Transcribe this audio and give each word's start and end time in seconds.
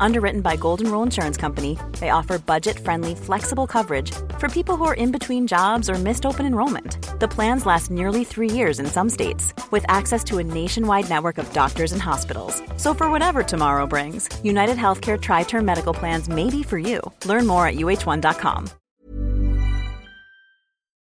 Underwritten 0.00 0.40
by 0.40 0.56
Golden 0.56 0.90
Rule 0.90 1.02
Insurance 1.02 1.36
Company, 1.36 1.78
they 2.00 2.10
offer 2.10 2.38
budget 2.38 2.78
friendly, 2.78 3.14
flexible 3.14 3.66
coverage 3.66 4.12
for 4.38 4.48
people 4.48 4.76
who 4.76 4.84
are 4.84 4.94
in 4.94 5.12
between 5.12 5.46
jobs 5.46 5.90
or 5.90 5.94
missed 5.94 6.24
open 6.26 6.46
enrollment. 6.46 7.18
The 7.20 7.28
plans 7.28 7.66
last 7.66 7.90
nearly 7.90 8.24
three 8.24 8.50
years 8.50 8.78
in 8.78 8.86
some 8.86 9.10
states, 9.10 9.52
with 9.70 9.84
access 9.88 10.24
to 10.24 10.38
a 10.38 10.44
nationwide 10.44 11.08
network 11.08 11.38
of 11.38 11.52
doctors 11.52 11.92
and 11.92 12.00
hospitals. 12.02 12.62
So, 12.76 12.94
for 12.94 13.10
whatever 13.10 13.42
tomorrow 13.42 13.86
brings, 13.86 14.28
United 14.42 14.76
Healthcare 14.76 15.20
Tri 15.20 15.42
Term 15.42 15.64
Medical 15.64 15.94
Plans 15.94 16.28
may 16.28 16.50
be 16.50 16.62
for 16.62 16.78
you. 16.78 17.00
Learn 17.24 17.46
more 17.46 17.66
at 17.66 17.74
uh1.com. 17.74 18.70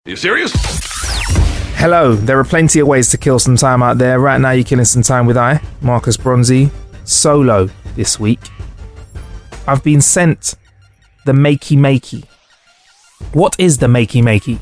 Are 0.06 0.10
you 0.10 0.18
serious? 0.18 0.52
Hello, 1.78 2.16
there 2.16 2.40
are 2.40 2.44
plenty 2.44 2.80
of 2.80 2.88
ways 2.88 3.10
to 3.12 3.18
kill 3.18 3.40
some 3.40 3.56
time 3.56 3.84
out 3.84 3.98
there. 3.98 4.20
Right 4.20 4.40
now, 4.40 4.52
you're 4.52 4.64
killing 4.64 4.86
some 4.86 5.02
time 5.02 5.26
with 5.26 5.38
I, 5.38 5.62
Marcus 5.82 6.18
Bronzy, 6.18 6.72
solo 7.04 7.70
this 7.96 8.20
week. 8.20 8.40
I've 9.68 9.84
been 9.84 10.02
sent 10.02 10.56
the 11.26 11.32
Makey 11.32 11.78
Makey. 11.78 12.26
What 13.34 13.56
is 13.58 13.78
the 13.78 13.88
Makey 13.88 14.22
Makey? 14.22 14.60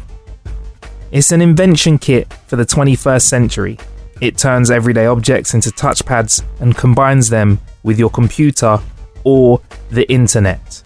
It's 1.11 1.31
an 1.31 1.41
invention 1.41 1.97
kit 1.97 2.31
for 2.47 2.55
the 2.55 2.65
21st 2.65 3.23
century. 3.23 3.77
It 4.21 4.37
turns 4.37 4.69
everyday 4.69 5.07
objects 5.07 5.55
into 5.55 5.71
touchpads 5.71 6.43
and 6.59 6.75
combines 6.77 7.29
them 7.29 7.59
with 7.83 7.97
your 7.97 8.11
computer 8.11 8.79
or 9.23 9.59
the 9.89 10.09
internet. 10.11 10.83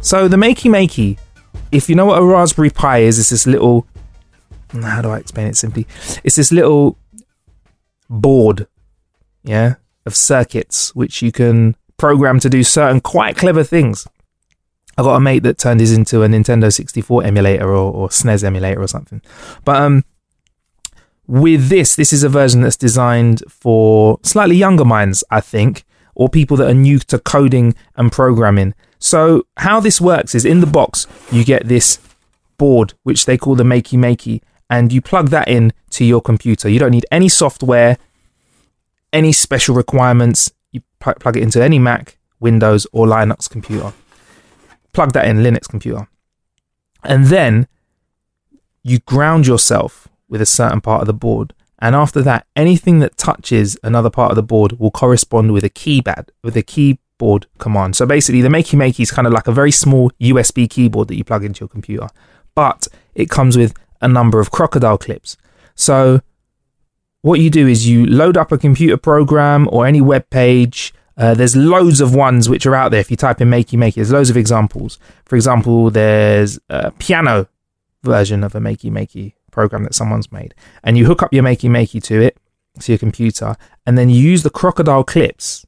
So, 0.00 0.26
the 0.26 0.36
Makey 0.36 0.70
Makey, 0.70 1.18
if 1.72 1.90
you 1.90 1.94
know 1.94 2.06
what 2.06 2.22
a 2.22 2.24
Raspberry 2.24 2.70
Pi 2.70 2.98
is, 3.00 3.18
it's 3.18 3.30
this 3.30 3.46
little 3.46 3.86
how 4.72 5.02
do 5.02 5.10
I 5.10 5.18
explain 5.18 5.46
it 5.46 5.56
simply? 5.56 5.86
It's 6.24 6.36
this 6.36 6.52
little 6.52 6.98
board, 8.08 8.66
yeah, 9.42 9.74
of 10.04 10.16
circuits 10.16 10.94
which 10.94 11.22
you 11.22 11.32
can 11.32 11.76
program 11.96 12.40
to 12.40 12.48
do 12.48 12.62
certain 12.62 13.00
quite 13.00 13.36
clever 13.36 13.64
things. 13.64 14.06
I 14.98 15.02
got 15.02 15.16
a 15.16 15.20
mate 15.20 15.42
that 15.42 15.58
turned 15.58 15.80
his 15.80 15.92
into 15.92 16.22
a 16.22 16.28
Nintendo 16.28 16.72
64 16.72 17.24
emulator 17.24 17.68
or, 17.68 17.92
or 17.92 18.08
SNES 18.08 18.44
emulator 18.44 18.80
or 18.80 18.86
something. 18.86 19.20
But 19.64 19.82
um, 19.82 20.04
with 21.26 21.68
this, 21.68 21.96
this 21.96 22.12
is 22.12 22.22
a 22.22 22.28
version 22.28 22.62
that's 22.62 22.76
designed 22.76 23.42
for 23.48 24.18
slightly 24.22 24.56
younger 24.56 24.84
minds, 24.84 25.22
I 25.30 25.40
think, 25.40 25.84
or 26.14 26.28
people 26.28 26.56
that 26.58 26.70
are 26.70 26.74
new 26.74 26.98
to 27.00 27.18
coding 27.18 27.74
and 27.96 28.10
programming. 28.10 28.74
So 28.98 29.46
how 29.58 29.80
this 29.80 30.00
works 30.00 30.34
is 30.34 30.44
in 30.44 30.60
the 30.60 30.66
box 30.66 31.06
you 31.30 31.44
get 31.44 31.68
this 31.68 31.98
board 32.56 32.94
which 33.02 33.26
they 33.26 33.36
call 33.36 33.54
the 33.54 33.64
Makey 33.64 33.98
Makey, 33.98 34.40
and 34.70 34.92
you 34.92 35.00
plug 35.00 35.28
that 35.28 35.48
in 35.48 35.72
to 35.90 36.04
your 36.04 36.20
computer. 36.20 36.68
You 36.68 36.78
don't 36.78 36.90
need 36.90 37.06
any 37.10 37.28
software, 37.28 37.98
any 39.12 39.32
special 39.32 39.74
requirements. 39.74 40.50
You 40.76 40.82
pl- 41.00 41.14
plug 41.14 41.38
it 41.38 41.42
into 41.42 41.64
any 41.64 41.78
Mac, 41.78 42.18
Windows, 42.38 42.86
or 42.92 43.06
Linux 43.06 43.48
computer. 43.48 43.94
Plug 44.92 45.12
that 45.12 45.26
in 45.26 45.38
Linux 45.38 45.66
computer. 45.66 46.06
And 47.02 47.26
then 47.26 47.66
you 48.82 48.98
ground 48.98 49.46
yourself 49.46 50.06
with 50.28 50.42
a 50.42 50.46
certain 50.46 50.82
part 50.82 51.00
of 51.00 51.06
the 51.06 51.14
board. 51.14 51.54
And 51.78 51.94
after 51.94 52.20
that, 52.22 52.46
anything 52.54 52.98
that 52.98 53.16
touches 53.16 53.78
another 53.82 54.10
part 54.10 54.32
of 54.32 54.36
the 54.36 54.42
board 54.42 54.78
will 54.78 54.90
correspond 54.90 55.52
with 55.52 55.64
a 55.64 55.70
keypad, 55.70 56.28
with 56.44 56.58
a 56.58 56.62
keyboard 56.62 57.46
command. 57.56 57.96
So 57.96 58.04
basically, 58.04 58.42
the 58.42 58.48
Makey 58.48 58.76
Makey 58.78 59.00
is 59.00 59.10
kind 59.10 59.26
of 59.26 59.32
like 59.32 59.46
a 59.46 59.52
very 59.52 59.72
small 59.72 60.10
USB 60.20 60.68
keyboard 60.68 61.08
that 61.08 61.16
you 61.16 61.24
plug 61.24 61.42
into 61.42 61.60
your 61.60 61.68
computer, 61.68 62.08
but 62.54 62.86
it 63.14 63.30
comes 63.30 63.56
with 63.56 63.72
a 64.02 64.08
number 64.08 64.40
of 64.40 64.50
crocodile 64.50 64.98
clips. 64.98 65.38
So, 65.74 66.20
what 67.26 67.40
you 67.40 67.50
do 67.50 67.66
is 67.66 67.88
you 67.88 68.06
load 68.06 68.36
up 68.36 68.52
a 68.52 68.56
computer 68.56 68.96
program 68.96 69.68
or 69.72 69.84
any 69.84 70.00
web 70.00 70.30
page. 70.30 70.94
Uh, 71.16 71.34
there's 71.34 71.56
loads 71.56 72.00
of 72.00 72.14
ones 72.14 72.48
which 72.48 72.64
are 72.66 72.74
out 72.76 72.92
there. 72.92 73.00
If 73.00 73.10
you 73.10 73.16
type 73.16 73.40
in 73.40 73.50
Makey 73.50 73.76
Makey, 73.76 73.96
there's 73.96 74.12
loads 74.12 74.30
of 74.30 74.36
examples. 74.36 75.00
For 75.24 75.34
example, 75.34 75.90
there's 75.90 76.60
a 76.68 76.92
piano 76.92 77.48
version 78.04 78.44
of 78.44 78.54
a 78.54 78.60
Makey 78.60 78.92
Makey 78.92 79.32
program 79.50 79.82
that 79.82 79.94
someone's 79.96 80.30
made, 80.30 80.54
and 80.84 80.96
you 80.96 81.06
hook 81.06 81.20
up 81.20 81.32
your 81.32 81.42
Makey 81.42 81.68
Makey 81.68 82.00
to 82.04 82.20
it, 82.20 82.38
to 82.78 82.92
your 82.92 82.98
computer, 82.98 83.56
and 83.84 83.98
then 83.98 84.08
you 84.08 84.20
use 84.20 84.44
the 84.44 84.50
crocodile 84.50 85.02
clips 85.02 85.66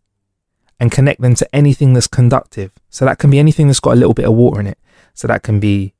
and 0.79 0.93
connect 0.93 1.21
them 1.21 1.35
to 1.35 1.49
anything 1.53 1.93
that's 1.93 2.07
conductive. 2.07 2.71
So 2.89 3.05
that 3.05 3.19
can 3.19 3.31
be 3.31 3.41
anything 3.41 3.67
that's 3.67 3.81
got 3.81 3.95
a 3.95 3.97
little 3.97 4.15
bit 4.15 4.27
of 4.27 4.35
water 4.35 4.61
in 4.61 4.69
it. 4.69 4.79
So 5.13 5.27
that 5.27 5.43
can 5.43 5.59
be 5.59 5.93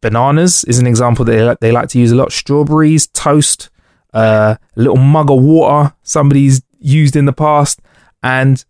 bananas 0.00 0.64
is 0.64 0.80
an 0.80 0.88
example 0.88 1.24
that 1.24 1.30
they 1.30 1.44
like, 1.44 1.60
they 1.60 1.70
like 1.70 1.88
to 1.90 2.00
use 2.00 2.10
a 2.10 2.16
lot. 2.16 2.32
Strawberries, 2.32 3.06
toast, 3.06 3.70
uh, 4.18 4.56
a 4.76 4.80
little 4.80 4.96
mug 4.96 5.30
of 5.30 5.42
water 5.42 5.94
somebody's 6.02 6.62
used 6.80 7.14
in 7.16 7.24
the 7.24 7.32
past, 7.32 7.80
and 8.22 8.64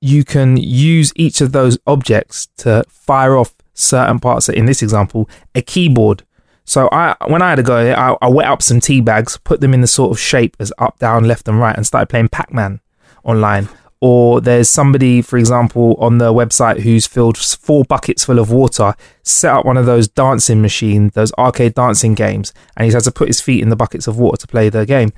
you 0.00 0.24
can 0.24 0.56
use 0.56 1.12
each 1.16 1.40
of 1.40 1.52
those 1.52 1.78
objects 1.86 2.48
to 2.58 2.84
fire 2.88 3.36
off 3.36 3.54
certain 3.74 4.18
parts. 4.20 4.48
In 4.48 4.66
this 4.66 4.82
example, 4.82 5.28
a 5.54 5.62
keyboard. 5.62 6.24
So 6.64 6.88
I, 6.92 7.16
when 7.26 7.42
I 7.42 7.50
had 7.50 7.56
to 7.56 7.62
go, 7.62 7.92
I, 7.92 8.16
I 8.20 8.28
wet 8.28 8.46
up 8.46 8.62
some 8.62 8.78
tea 8.78 9.00
bags, 9.00 9.38
put 9.38 9.60
them 9.60 9.74
in 9.74 9.80
the 9.80 9.86
sort 9.86 10.10
of 10.12 10.20
shape 10.20 10.56
as 10.60 10.72
up, 10.78 10.98
down, 10.98 11.24
left, 11.24 11.48
and 11.48 11.58
right, 11.58 11.76
and 11.76 11.86
started 11.86 12.08
playing 12.08 12.28
Pac-Man 12.28 12.80
online 13.24 13.68
or 14.00 14.40
there's 14.40 14.70
somebody, 14.70 15.22
for 15.22 15.38
example, 15.38 15.96
on 15.98 16.18
the 16.18 16.32
website 16.32 16.80
who's 16.80 17.06
filled 17.06 17.36
four 17.36 17.84
buckets 17.84 18.24
full 18.24 18.38
of 18.38 18.50
water, 18.50 18.94
set 19.22 19.52
up 19.52 19.64
one 19.64 19.76
of 19.76 19.86
those 19.86 20.06
dancing 20.06 20.62
machines, 20.62 21.14
those 21.14 21.32
arcade 21.38 21.74
dancing 21.74 22.14
games, 22.14 22.52
and 22.76 22.84
he's 22.84 22.94
had 22.94 23.02
to 23.04 23.10
put 23.10 23.28
his 23.28 23.40
feet 23.40 23.62
in 23.62 23.70
the 23.70 23.76
buckets 23.76 24.06
of 24.06 24.18
water 24.18 24.36
to 24.36 24.46
play 24.46 24.68
the 24.68 24.86
game. 24.86 25.12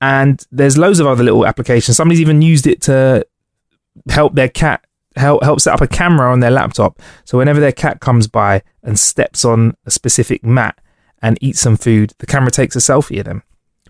And 0.00 0.44
there's 0.52 0.78
loads 0.78 1.00
of 1.00 1.06
other 1.06 1.24
little 1.24 1.46
applications. 1.46 1.96
Somebody's 1.96 2.20
even 2.20 2.42
used 2.42 2.66
it 2.66 2.80
to 2.82 3.26
help 4.08 4.34
their 4.34 4.48
cat 4.48 4.84
help 5.16 5.42
help 5.42 5.60
set 5.60 5.74
up 5.74 5.80
a 5.80 5.86
camera 5.86 6.32
on 6.32 6.40
their 6.40 6.50
laptop. 6.50 7.00
So 7.24 7.38
whenever 7.38 7.60
their 7.60 7.72
cat 7.72 8.00
comes 8.00 8.26
by 8.28 8.62
and 8.82 8.98
steps 8.98 9.44
on 9.44 9.76
a 9.84 9.90
specific 9.90 10.44
mat 10.44 10.78
and 11.20 11.38
eats 11.40 11.60
some 11.60 11.76
food, 11.76 12.14
the 12.18 12.26
camera 12.26 12.50
takes 12.50 12.76
a 12.76 12.80
selfie 12.80 13.18
of 13.18 13.26
them 13.26 13.42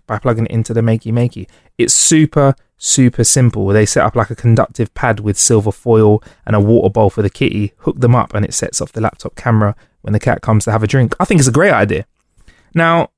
by 0.05 0.19
plugging 0.19 0.45
it 0.45 0.51
into 0.51 0.73
the 0.73 0.81
Makey 0.81 1.13
Makey. 1.13 1.49
It's 1.77 1.93
super 1.93 2.55
super 2.83 3.23
simple. 3.23 3.67
They 3.67 3.85
set 3.85 4.05
up 4.05 4.15
like 4.15 4.29
a 4.29 4.35
conductive 4.35 4.93
pad 4.93 5.21
with 5.21 5.37
silver 5.37 5.71
foil 5.71 6.21
and 6.45 6.55
a 6.55 6.59
water 6.59 6.89
bowl 6.89 7.09
for 7.09 7.21
the 7.21 7.29
kitty, 7.29 7.73
hook 7.77 7.99
them 7.99 8.13
up, 8.13 8.33
and 8.33 8.45
it 8.45 8.53
sets 8.53 8.81
off 8.81 8.91
the 8.91 9.01
laptop 9.01 9.35
camera 9.35 9.75
when 10.01 10.13
the 10.13 10.19
cat 10.19 10.41
comes 10.41 10.65
to 10.65 10.71
have 10.71 10.83
a 10.83 10.87
drink. 10.87 11.15
I 11.19 11.25
think 11.25 11.39
it's 11.39 11.47
a 11.47 11.51
great 11.51 11.73
idea. 11.73 12.05
Now, 12.75 13.11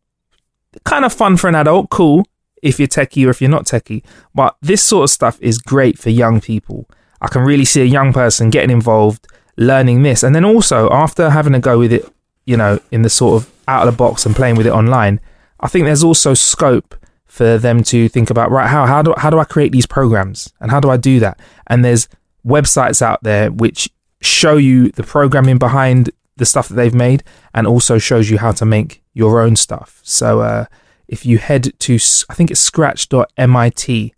kind 0.84 1.04
of 1.04 1.14
fun 1.14 1.38
for 1.38 1.48
an 1.48 1.56
adult, 1.56 1.90
cool 1.90 2.28
if 2.62 2.80
you're 2.80 2.88
techie 2.88 3.26
or 3.26 3.30
if 3.30 3.42
you're 3.42 3.50
not 3.50 3.66
techie, 3.66 4.04
but 4.34 4.56
this 4.62 4.82
sort 4.82 5.04
of 5.04 5.10
stuff 5.10 5.40
is 5.42 5.58
great 5.58 6.00
for 6.00 6.10
young 6.10 6.42
people. 6.42 6.90
I 7.22 7.28
can 7.28 7.44
really 7.44 7.66
see 7.66 7.82
a 7.82 7.86
young 7.86 8.14
person 8.14 8.50
getting 8.50 8.72
involved, 8.72 9.28
learning 9.58 10.04
this, 10.04 10.24
and 10.24 10.36
then 10.36 10.46
also 10.46 10.90
after 10.92 11.30
having 11.32 11.56
a 11.56 11.60
go 11.60 11.80
with 11.80 11.94
it, 11.94 12.08
you 12.46 12.58
know, 12.58 12.80
in 12.92 13.02
the 13.02 13.10
sort 13.10 13.42
of 13.42 13.52
out 13.68 13.88
of 13.88 13.94
the 13.94 13.98
box 13.98 14.26
and 14.26 14.36
playing 14.36 14.56
with 14.56 14.68
it 14.68 14.74
online, 14.74 15.20
I 15.60 15.68
think 15.68 15.86
there's 15.86 16.04
also 16.04 16.34
scope 16.34 16.96
for 17.36 17.58
them 17.58 17.84
to 17.84 18.08
think 18.08 18.30
about 18.30 18.50
right 18.50 18.70
how 18.70 18.86
how 18.86 19.02
do 19.02 19.14
how 19.18 19.30
do 19.30 19.40
I 19.40 19.44
create 19.44 19.74
these 19.74 19.86
programs 19.86 20.54
and 20.62 20.72
how 20.72 20.80
do 20.80 20.90
I 20.90 20.96
do 20.96 21.20
that? 21.20 21.38
And 21.68 21.84
there's 21.84 22.08
websites 22.48 23.02
out 23.02 23.22
there 23.24 23.52
which 23.52 23.90
show 24.22 24.56
you 24.56 24.90
the 24.92 25.04
programming 25.04 25.58
behind 25.58 26.12
the 26.38 26.46
stuff 26.46 26.70
that 26.70 26.76
they've 26.76 26.96
made 26.96 27.26
and 27.54 27.68
also 27.68 27.98
shows 27.98 28.30
you 28.30 28.38
how 28.38 28.54
to 28.54 28.64
make 28.64 29.04
your 29.14 29.42
own 29.42 29.58
stuff. 29.58 30.00
So 30.02 30.40
uh, 30.40 30.68
if 31.10 31.26
you 31.26 31.38
head 31.38 31.78
to 31.80 32.00
I 32.30 32.34
think 32.36 32.52
it's 32.52 32.62
scratch.mit.edu, 32.62 34.14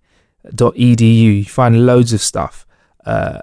you 1.01 1.45
find 1.45 1.87
loads 1.87 2.13
of 2.13 2.21
stuff. 2.21 2.67
Uh, 3.03 3.39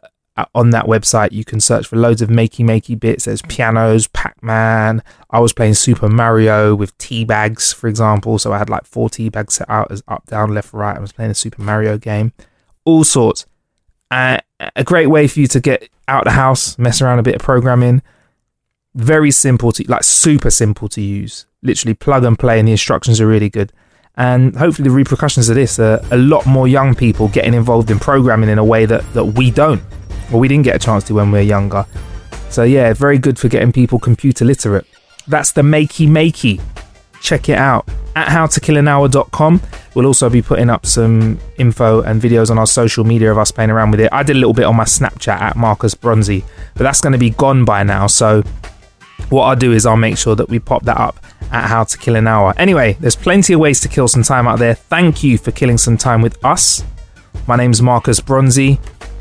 on 0.54 0.70
that 0.70 0.86
website, 0.86 1.32
you 1.32 1.44
can 1.44 1.60
search 1.60 1.86
for 1.86 1.96
loads 1.96 2.20
of 2.20 2.28
makey 2.28 2.64
makey 2.64 2.98
bits. 2.98 3.24
There's 3.24 3.42
pianos, 3.42 4.08
Pac 4.08 4.42
Man. 4.42 5.02
I 5.30 5.38
was 5.38 5.52
playing 5.52 5.74
Super 5.74 6.08
Mario 6.08 6.74
with 6.74 6.96
tea 6.98 7.24
bags, 7.24 7.72
for 7.72 7.88
example. 7.88 8.38
So 8.38 8.52
I 8.52 8.58
had 8.58 8.68
like 8.68 8.84
four 8.84 9.08
tea 9.08 9.28
bags 9.28 9.54
set 9.54 9.70
out 9.70 9.92
as 9.92 10.02
up, 10.08 10.26
down, 10.26 10.52
left, 10.52 10.72
right. 10.72 10.96
I 10.96 11.00
was 11.00 11.12
playing 11.12 11.30
a 11.30 11.34
Super 11.34 11.62
Mario 11.62 11.98
game. 11.98 12.32
All 12.84 13.04
sorts. 13.04 13.46
Uh, 14.10 14.38
a 14.76 14.84
great 14.84 15.06
way 15.06 15.28
for 15.28 15.40
you 15.40 15.46
to 15.48 15.60
get 15.60 15.88
out 16.08 16.24
the 16.24 16.32
house, 16.32 16.78
mess 16.78 17.00
around 17.00 17.18
a 17.18 17.22
bit 17.22 17.36
of 17.36 17.40
programming. 17.40 18.02
Very 18.94 19.30
simple 19.30 19.72
to 19.72 19.84
like 19.88 20.04
super 20.04 20.50
simple 20.50 20.88
to 20.90 21.00
use. 21.00 21.46
Literally 21.62 21.94
plug 21.94 22.24
and 22.24 22.38
play, 22.38 22.58
and 22.58 22.68
the 22.68 22.72
instructions 22.72 23.20
are 23.20 23.26
really 23.26 23.48
good. 23.48 23.72
And 24.16 24.54
hopefully, 24.54 24.88
the 24.88 24.94
repercussions 24.94 25.48
of 25.48 25.56
this 25.56 25.78
are 25.78 26.00
a 26.10 26.16
lot 26.16 26.46
more 26.46 26.68
young 26.68 26.94
people 26.94 27.28
getting 27.28 27.54
involved 27.54 27.90
in 27.90 27.98
programming 27.98 28.48
in 28.48 28.58
a 28.58 28.64
way 28.64 28.86
that, 28.86 29.02
that 29.14 29.24
we 29.24 29.50
don't, 29.50 29.82
or 30.32 30.40
we 30.40 30.48
didn't 30.48 30.64
get 30.64 30.76
a 30.76 30.78
chance 30.78 31.04
to 31.04 31.14
when 31.14 31.30
we 31.30 31.38
were 31.38 31.44
younger. 31.44 31.86
So, 32.50 32.62
yeah, 32.62 32.92
very 32.92 33.18
good 33.18 33.38
for 33.38 33.48
getting 33.48 33.72
people 33.72 33.98
computer 33.98 34.44
literate. 34.44 34.86
That's 35.26 35.52
the 35.52 35.62
Makey 35.62 36.06
Makey. 36.08 36.60
Check 37.20 37.48
it 37.48 37.58
out 37.58 37.88
at 38.14 38.28
howtokillanhour.com. 38.28 39.62
We'll 39.94 40.06
also 40.06 40.28
be 40.28 40.42
putting 40.42 40.70
up 40.70 40.86
some 40.86 41.38
info 41.58 42.02
and 42.02 42.20
videos 42.20 42.50
on 42.50 42.58
our 42.58 42.66
social 42.66 43.04
media 43.04 43.32
of 43.32 43.38
us 43.38 43.50
playing 43.50 43.70
around 43.70 43.92
with 43.92 44.00
it. 44.00 44.10
I 44.12 44.22
did 44.22 44.36
a 44.36 44.38
little 44.38 44.52
bit 44.52 44.64
on 44.64 44.76
my 44.76 44.84
Snapchat 44.84 45.40
at 45.40 45.56
Marcus 45.56 45.94
Bronzy, 45.94 46.44
but 46.74 46.82
that's 46.82 47.00
going 47.00 47.12
to 47.12 47.18
be 47.18 47.30
gone 47.30 47.64
by 47.64 47.82
now. 47.82 48.06
So, 48.06 48.42
what 49.30 49.44
I'll 49.44 49.56
do 49.56 49.72
is 49.72 49.86
I'll 49.86 49.96
make 49.96 50.18
sure 50.18 50.36
that 50.36 50.48
we 50.48 50.58
pop 50.58 50.82
that 50.84 50.98
up 50.98 51.18
at 51.50 51.68
How 51.68 51.84
to 51.84 51.98
Kill 51.98 52.16
an 52.16 52.26
Hour. 52.26 52.54
Anyway, 52.56 52.96
there's 53.00 53.16
plenty 53.16 53.54
of 53.54 53.60
ways 53.60 53.80
to 53.80 53.88
kill 53.88 54.08
some 54.08 54.22
time 54.22 54.46
out 54.46 54.58
there. 54.58 54.74
Thank 54.74 55.22
you 55.22 55.38
for 55.38 55.50
killing 55.50 55.78
some 55.78 55.96
time 55.96 56.20
with 56.20 56.42
us. 56.44 56.84
My 57.46 57.56
name's 57.56 57.80
Marcus 57.80 58.20
Bronzy. 58.20 58.78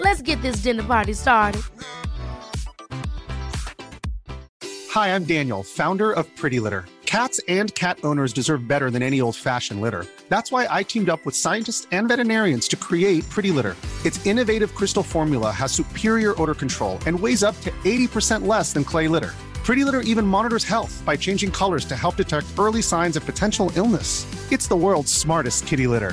Let's 0.00 0.22
get 0.22 0.40
this 0.42 0.62
dinner 0.62 0.84
party 0.84 1.12
started. 1.12 1.62
Hi, 4.90 5.08
I'm 5.14 5.24
Daniel, 5.24 5.62
founder 5.62 6.12
of 6.12 6.34
Pretty 6.36 6.60
Litter. 6.60 6.84
Cats 7.04 7.40
and 7.48 7.74
cat 7.74 7.98
owners 8.04 8.32
deserve 8.32 8.68
better 8.68 8.90
than 8.90 9.02
any 9.02 9.20
old 9.20 9.34
fashioned 9.34 9.80
litter. 9.80 10.06
That's 10.28 10.52
why 10.52 10.66
I 10.70 10.82
teamed 10.82 11.08
up 11.08 11.24
with 11.24 11.34
scientists 11.34 11.86
and 11.90 12.06
veterinarians 12.06 12.68
to 12.68 12.76
create 12.76 13.28
Pretty 13.28 13.50
Litter. 13.50 13.76
Its 14.04 14.24
innovative 14.26 14.74
crystal 14.74 15.02
formula 15.02 15.50
has 15.50 15.72
superior 15.72 16.40
odor 16.40 16.54
control 16.54 16.98
and 17.06 17.18
weighs 17.18 17.42
up 17.42 17.58
to 17.62 17.70
80% 17.84 18.46
less 18.46 18.72
than 18.72 18.84
clay 18.84 19.08
litter. 19.08 19.34
Pretty 19.64 19.84
Litter 19.84 20.00
even 20.02 20.26
monitors 20.26 20.64
health 20.64 21.02
by 21.04 21.16
changing 21.16 21.50
colors 21.50 21.84
to 21.86 21.96
help 21.96 22.16
detect 22.16 22.46
early 22.58 22.82
signs 22.82 23.16
of 23.16 23.26
potential 23.26 23.72
illness. 23.74 24.26
It's 24.52 24.68
the 24.68 24.76
world's 24.76 25.12
smartest 25.12 25.66
kitty 25.66 25.86
litter. 25.86 26.12